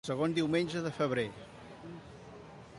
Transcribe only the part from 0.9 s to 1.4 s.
febrer.